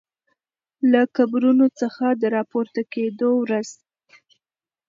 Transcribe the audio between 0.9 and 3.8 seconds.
له قبرونو څخه د راپورته کیدو ورځ